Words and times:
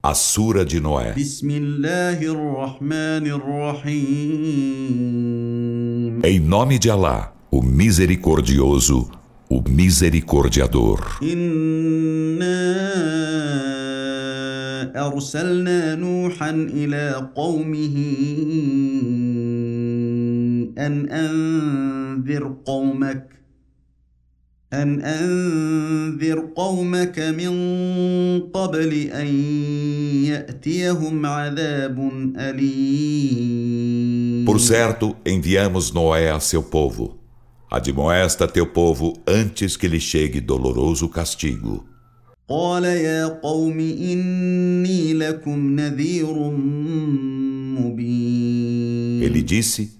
A 0.00 0.14
Sura 0.14 0.64
de 0.64 0.78
Noé. 0.78 1.12
Em 6.22 6.38
nome 6.38 6.78
de 6.78 6.88
Alá, 6.88 7.32
o 7.50 7.60
Misericordioso, 7.60 9.10
o 9.50 9.60
Misericordiador. 9.68 11.18
أرسلنا 14.96 15.94
نوحا 15.94 16.50
إلى 16.50 17.30
قومه 17.34 17.96
أن 20.78 21.08
أنذر 21.10 22.56
قومك 22.64 23.36
أن 24.73 25.01
أنذر 25.01 26.39
قومك 26.55 27.19
من 27.19 27.51
قبل 28.39 28.93
أن 28.93 29.27
يأتيهم 30.25 31.25
عذاب 31.25 32.11
أليم 32.37 33.73
Por 34.45 34.59
certo, 34.59 35.15
enviamos 35.25 35.93
Noé 35.93 36.29
a 36.29 36.39
seu 36.39 36.63
povo. 36.63 37.17
Admoesta 37.71 38.47
teu 38.47 38.67
povo 38.67 39.13
antes 39.25 39.77
que 39.77 39.87
lhe 39.87 39.99
chegue 39.99 40.41
doloroso 40.41 41.07
castigo. 41.09 41.85
قال 42.49 42.83
يا 42.83 43.27
قوم 43.27 43.79
إني 43.79 45.13
لكم 45.13 45.79
نذير 45.79 46.33
مبين 47.79 49.23
Ele 49.23 49.41
disse: 49.41 49.97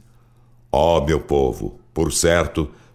Ó 0.72 0.98
oh, 0.98 1.06
meu 1.06 1.22
povo, 1.22 1.80
por 1.94 2.12
certo, 2.12 2.70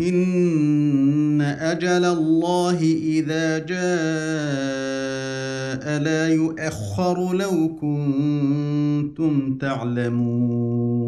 إن 0.00 1.40
أجل 1.40 2.04
الله 2.04 2.78
إذا 2.82 3.58
جاء 3.58 3.80
لا 5.98 6.28
يؤخر 6.28 7.32
لو 7.32 7.76
كنتم 7.80 9.58
تعلمون 9.58 11.00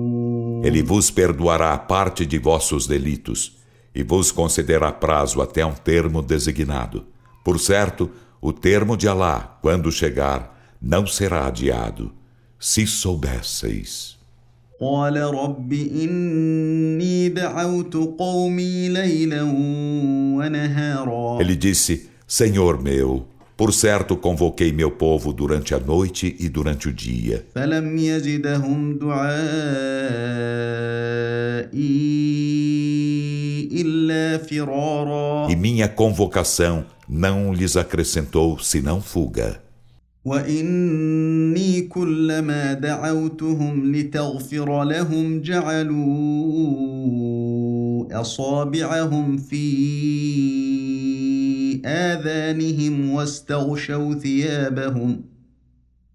Ele 0.65 0.83
vos 0.83 1.11
perdoará 1.11 1.77
parte 1.77 2.25
de 2.25 2.39
vossos 2.39 2.87
delitos 2.87 3.59
e 3.95 4.03
vos 4.03 4.31
concederá 4.31 4.92
prazo 4.92 5.42
até 5.42 5.67
um 5.67 5.73
termo 5.73 6.23
designado. 6.23 7.05
Por 7.45 7.59
certo, 7.59 8.11
o 8.41 8.53
termo 8.53 8.97
de 8.97 9.09
Alá, 9.09 9.59
quando 9.61 9.91
chegar, 9.91 10.56
não 10.81 11.05
será 11.06 11.47
adiado, 11.47 12.12
se 12.61 12.87
soubesseis. 12.87 14.16
قال 14.81 15.17
رب 15.17 15.73
إني 15.73 17.28
دعوت 17.28 17.95
قومي 18.19 18.89
ليلا 18.89 19.42
ونهارا 20.37 21.39
Ele 21.42 21.56
disse: 21.56 22.09
Senhor 22.27 22.83
meu, 22.83 23.25
por 23.56 23.73
certo 23.73 24.17
convoquei 24.17 24.73
meu 24.73 24.91
povo 24.91 25.33
durante 25.33 25.73
a 25.75 25.78
noite 25.78 26.34
e 26.41 26.48
durante 26.48 26.89
o 26.89 26.92
dia. 26.92 27.45
فلم 27.55 27.98
يزدهم 27.98 28.98
دعائي 31.73 33.69
إلا 33.73 34.39
فرارا 34.39 35.48
E 35.48 35.56
minha 35.56 35.89
convocação 35.89 36.84
não 37.09 37.53
lhes 37.55 37.77
acrescentou 37.77 38.59
senão 38.59 39.00
fuga. 39.00 39.60
واني 41.57 41.81
كلما 41.81 42.73
دعوتهم 42.73 43.95
لتغفر 43.95 44.84
لهم 44.84 45.41
جعلوا 45.41 45.97
أصابعهم 48.22 49.38
في 49.38 49.67
آذانهم 51.85 53.12
واستغشوا 53.12 54.13
ثيابهم 54.13 55.22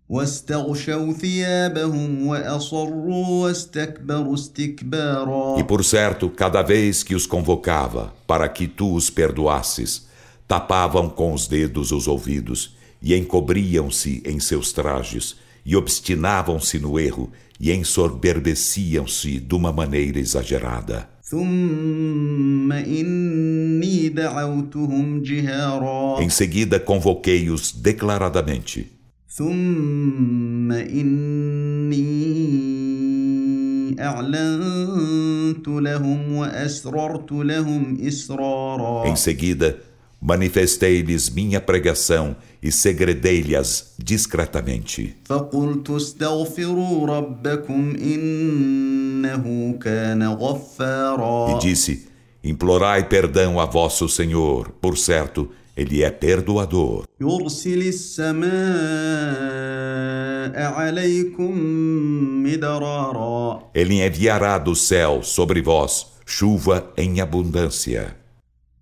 واستغشوا 0.09 1.13
ثيابهم 1.13 2.27
وأصروا 2.27 3.27
واستكبروا 3.43 4.35
استكبارا. 4.35 5.59
E 5.59 5.65
por 5.65 5.85
certo, 5.85 6.29
cada 6.29 6.63
vez 6.63 7.03
que 7.03 7.15
os 7.15 7.27
convocava 7.27 8.13
para 8.27 8.49
que 8.49 8.69
tu 8.69 8.95
os 8.95 9.11
perdoasses, 9.11 10.07
tapavam 10.47 11.09
com 11.09 11.33
os 11.33 11.49
dedos 11.49 11.91
os 11.93 12.07
ouvidos 12.07 12.82
e 13.03 13.15
encobriam-se 13.17 14.23
em 14.25 14.39
seus 14.39 14.73
trajes, 14.73 15.37
e 15.65 15.75
obstinavam-se 15.75 16.79
no 16.79 16.99
erro, 16.99 17.31
e 17.59 17.73
ensoberbeciam-se 17.73 19.39
de 19.39 19.55
uma 19.55 19.73
maneira 19.73 20.19
exagerada. 20.19 21.09
Em 26.21 26.29
seguida, 26.29 26.79
convoquei-os 26.79 27.73
declaradamente. 27.73 28.93
Em 39.07 39.17
seguida, 39.17 39.81
manifestei-lhes 40.23 41.29
minha 41.29 41.61
pregação 41.61 42.37
e 42.63 42.71
segredei-lhes 42.71 43.95
discretamente. 43.99 45.17
E 51.57 51.59
disse: 51.59 52.07
Implorai 52.45 53.09
perdão 53.09 53.59
a 53.59 53.67
vosso 53.67 54.09
Senhor, 54.09 54.71
por 54.81 54.97
certo, 54.97 55.51
ele 55.77 56.03
é 56.03 56.11
perdoador. 56.11 57.05
Ele 63.75 64.07
enviará 64.07 64.59
do 64.59 64.77
céu 64.77 65.23
sobre 65.23 65.61
vós 65.61 66.13
chuva 66.25 66.91
em 66.97 67.21
abundância. 67.21 68.22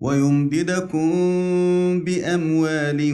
ويمددكم 0.02 1.10
باموال 2.04 3.12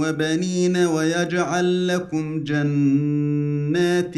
وبنين 0.00 0.76
ويجعل 0.76 1.88
لكم 1.88 2.44
جنات 2.44 4.16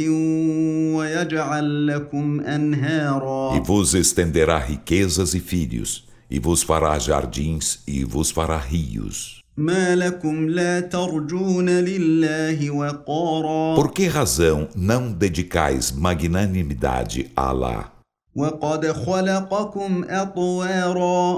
ويجعل 0.97 1.87
لكم 1.87 2.41
انهارا 2.41 3.56
E 3.56 3.60
vos 3.60 3.94
estenderá 3.94 4.59
riquezas 4.59 5.34
e 5.34 5.41
filhos, 5.41 6.05
e 6.31 6.38
vos 6.38 6.62
fará 6.62 6.99
jardins 6.99 7.78
e 7.88 8.05
vos 8.05 8.31
fará 8.31 8.59
rios. 8.59 9.41
ما 9.56 9.94
لكم 9.97 10.49
لا 10.49 10.81
ترجون 10.81 11.69
لله 11.69 12.71
وقارا 12.71 13.77
Por 13.77 13.93
que 13.93 14.06
razão 14.06 14.69
não 14.77 15.12
dedicais 15.12 15.93
magnanimidade 15.93 17.31
a 17.37 17.49
Allah? 17.49 17.94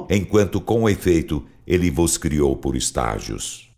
Enquanto 0.09 0.59
com 0.59 0.89
efeito 0.89 1.45
ele 1.65 1.89
vos 1.89 2.17
criou 2.17 2.55
por 2.55 2.75
estágios. 2.75 3.69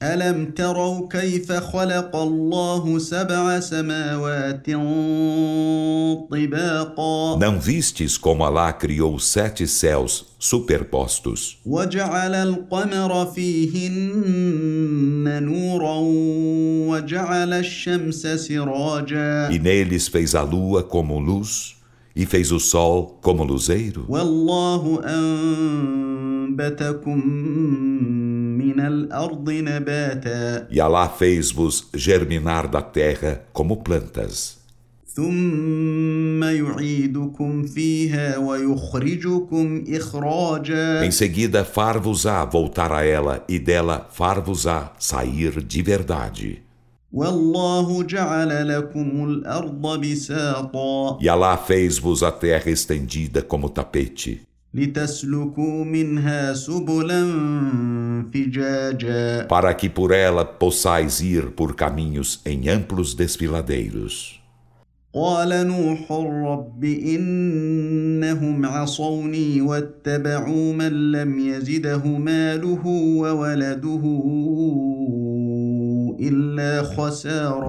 Não 7.40 7.59
vistes 7.59 8.18
como 8.18 8.44
Alá 8.44 8.73
criou 8.73 9.20
sete 9.20 9.67
céus 9.67 10.26
superpostos? 10.40 11.59
E 19.52 19.59
neles 19.59 20.08
fez 20.08 20.34
a 20.34 20.41
lua 20.41 20.84
como 20.84 21.20
luz 21.20 21.76
e 22.16 22.26
fez 22.26 22.52
o 22.52 22.60
sol 22.60 23.20
como 23.22 23.44
luzeiro? 23.44 24.06
E 30.70 30.80
Alá 30.80 31.10
fez-vos 31.10 31.88
germinar 31.94 32.68
da 32.68 32.82
terra 32.82 33.44
como 33.52 33.78
plantas. 33.78 34.62
Em 41.06 41.12
seguida, 41.12 41.64
far-vos-á 41.64 42.44
voltar 42.46 42.92
a 42.92 43.06
ela 43.06 43.44
e 43.48 43.60
dela 43.60 44.08
far-vos-á 44.12 44.94
sair 44.98 45.62
de 45.62 45.82
verdade. 45.84 46.64
والله 47.14 48.04
جعل 48.04 48.68
لكم 48.68 49.24
الأرض 49.24 50.00
بساطا. 50.00 51.20
E 51.22 51.30
Alá 51.30 51.58
fez-vos 51.58 52.24
a 52.24 52.32
terra 52.32 52.72
estendida 52.72 53.42
como 53.44 53.70
tapete, 53.70 54.42
لتسلكوا 54.74 55.86
منها 55.86 56.54
سبلا 56.54 57.24
فجاجا. 58.34 59.48
Para 59.48 59.74
que 59.76 59.90
por 59.90 60.12
ela 60.12 60.44
possais 60.44 61.22
ir 61.22 61.52
por 61.52 61.76
caminhos 61.76 62.42
em 62.46 62.70
amplos 62.70 63.14
desfiladeiros. 63.14 64.44
قال 65.16 65.68
نوح 65.68 66.12
رب 66.12 66.84
إنهم 66.84 68.66
عصوني 68.66 69.62
واتبعوا 69.62 70.74
من 70.74 71.12
لم 71.12 71.40
يزده 71.40 72.08
ماله 72.08 72.88
وولده 72.88 74.02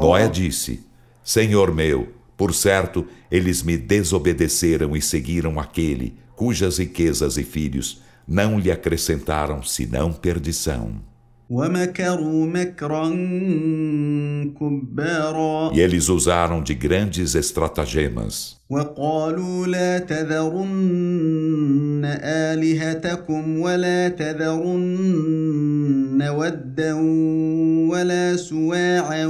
Noé 0.00 0.28
disse: 0.28 0.84
Senhor 1.22 1.74
meu, 1.74 2.12
por 2.36 2.52
certo, 2.52 3.06
eles 3.30 3.62
me 3.62 3.76
desobedeceram 3.76 4.96
e 4.96 5.02
seguiram 5.02 5.58
aquele 5.58 6.18
cujas 6.34 6.78
riquezas 6.78 7.36
e 7.36 7.44
filhos 7.44 8.02
não 8.26 8.58
lhe 8.58 8.70
acrescentaram 8.70 9.62
senão 9.62 10.12
perdição. 10.12 11.00
ومكروا 11.49 12.45
مكرا 12.45 13.09
كبارا 14.59 15.71
E 15.73 15.79
eles 15.79 16.09
usaram 16.09 16.61
de 16.63 16.73
grandes 16.75 17.35
estratagemas. 17.35 18.59
وقالوا 18.69 19.67
لا 19.67 19.99
تذرن 19.99 22.01
الهتكم 22.23 23.59
ولا 23.59 24.09
تذرن 24.09 26.21
ودا 26.29 26.93
ولا 27.89 28.35
سواعا 28.35 29.25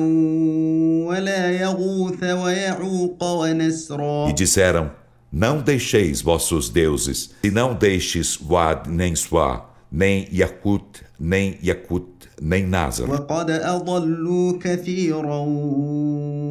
ولا 1.07 1.51
يغوث 1.51 2.23
ويعوق 2.23 3.23
ونسرا 3.23 4.29
E 4.29 4.33
disseram: 4.33 4.89
Não 5.31 5.61
deixeis 5.61 6.21
vossos 6.21 6.69
deuses, 6.69 7.29
e 7.43 7.51
não 7.51 7.73
deixes 7.75 8.39
Wad 8.41 8.89
nem 8.89 9.15
Suá, 9.15 9.65
nem 9.93 10.27
Yakut, 10.31 11.03
nem 11.19 11.55
Yakut, 11.61 12.29
nem 12.41 12.69
Nazar. 12.69 13.09
وقد 13.09 13.49
أضلوا 13.51 14.59
كثيرا 14.61 15.39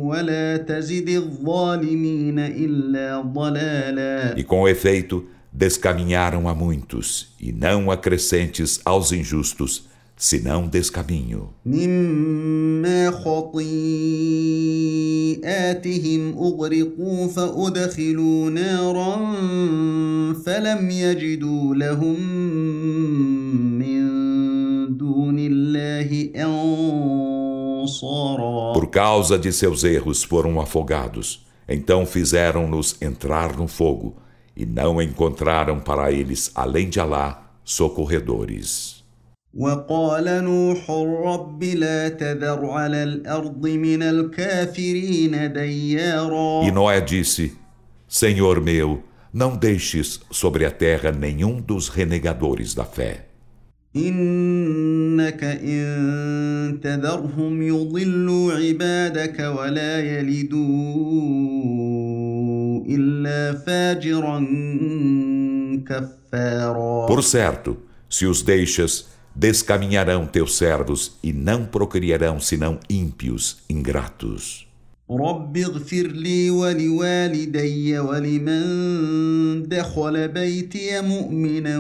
ولا 0.05 0.57
تزد 0.57 1.09
الظالمين 1.09 2.39
إلا 2.39 3.21
ضلالا 3.21 4.35
E 4.37 4.45
com 4.45 4.69
efeito, 4.69 5.25
descaminharam 5.53 6.49
a 6.49 6.55
muitos, 6.55 7.29
e 7.41 7.53
não 7.53 7.91
acrescentes 7.91 8.81
aos 8.85 9.13
injustos, 9.13 9.89
senão 10.17 10.67
descaminho. 10.69 11.53
مما 11.67 13.11
خطيئاتهم 15.39 16.39
أغرقوا 16.39 17.27
فأدخلوا 17.29 18.51
نارا 18.51 19.35
فلم 20.47 20.91
يجدوا 20.91 21.75
لهم 21.75 22.17
Por 28.75 28.89
causa 28.91 29.39
de 29.39 29.53
seus 29.53 29.85
erros 29.85 30.23
foram 30.25 30.61
afogados. 30.61 31.47
Então 31.69 32.07
fizeram-nos 32.07 33.01
entrar 33.01 33.57
no 33.57 33.69
fogo, 33.69 34.17
e 34.57 34.65
não 34.65 35.01
encontraram 35.01 35.79
para 35.79 36.11
eles, 36.11 36.51
além 36.55 36.89
de 36.89 36.99
Alá, 36.99 37.53
socorredores. 37.65 38.99
وقال 39.55 40.45
نوح 40.45 40.91
رب 41.25 41.65
لا 41.65 42.09
تذر 42.09 42.71
على 42.71 43.03
الأرض 43.03 43.67
من 43.67 44.03
الكافرين 44.03 45.53
ديارا 45.53 46.63
E 46.65 46.71
Noé 46.71 47.01
disse: 47.01 47.57
Senhor 48.07 48.61
meu, 48.61 49.03
não 49.33 49.57
deixes 49.57 50.21
sobre 50.31 50.65
a 50.65 50.71
terra 50.71 51.11
nenhum 51.13 51.61
dos 51.61 51.89
renegadores 51.89 52.75
da 52.75 52.85
fé. 52.85 53.27
إنك 53.97 55.45
إن 55.45 56.81
تذرهم 56.83 57.63
يضلوا 57.63 58.53
عبادك 58.53 59.39
ولا 59.41 60.01
يلدوا 60.01 60.69
إلا 62.89 63.59
فاجرا 63.59 64.47
كفارا 65.87 67.07
Por 67.07 67.23
certo, 67.23 67.79
se 68.09 68.27
os 68.27 68.43
deixas, 68.43 69.09
descaminharão 69.35 70.27
teus 70.27 70.57
servos 70.57 71.17
e 71.23 71.33
não 71.33 71.65
procriarão 71.65 72.41
senão 72.41 72.79
ímpios, 72.91 73.59
ingratos. 73.71 74.69
رب 75.13 75.57
اغفر 75.57 76.07
لي 76.07 76.51
ولوالدي 76.51 77.99
ولمن 77.99 79.69
دخل 79.69 80.29
بيتي 80.29 81.01
مؤمنا 81.01 81.79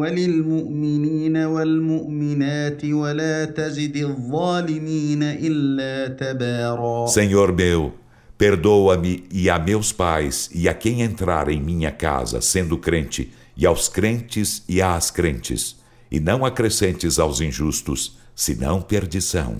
وللمؤمنين 0.00 1.36
والمؤمنات 1.36 2.84
ولا 2.84 3.44
تزد 3.44 3.96
الظالمين 3.96 5.22
إلا 5.22 6.08
تبارا 6.08 7.06
Senhor 7.06 7.52
meu, 7.52 7.94
perdoa-me 8.36 9.24
e 9.32 9.48
a 9.48 9.58
meus 9.58 9.90
pais 9.90 10.50
e 10.54 10.68
a 10.68 10.74
quem 10.74 11.00
entrar 11.00 11.48
em 11.48 11.62
minha 11.62 11.90
casa 11.90 12.42
sendo 12.42 12.76
crente, 12.76 13.32
e 13.56 13.64
aos 13.64 13.88
crentes 13.88 14.62
e 14.68 14.82
às 14.82 15.10
crentes, 15.10 15.76
e 16.12 16.20
não 16.20 16.44
acrescentes 16.44 17.18
aos 17.18 17.40
injustos, 17.40 18.18
senão 18.34 18.82
perdição. 18.82 19.56